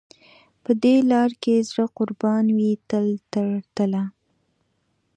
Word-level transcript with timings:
په 0.63 0.71
دې 0.83 0.95
لار 1.11 1.31
کې 1.43 1.55
زړه 1.69 1.85
قربان 1.97 2.45
وي 2.57 2.71
تل 2.89 3.07
تر 3.33 3.49
تله. 3.75 4.03